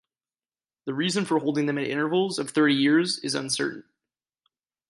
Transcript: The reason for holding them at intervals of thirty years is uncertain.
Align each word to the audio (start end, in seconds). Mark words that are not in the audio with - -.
The 0.85 0.95
reason 0.95 1.25
for 1.25 1.37
holding 1.37 1.67
them 1.67 1.77
at 1.77 1.85
intervals 1.85 2.39
of 2.39 2.49
thirty 2.49 2.73
years 2.73 3.19
is 3.19 3.35
uncertain. 3.35 3.83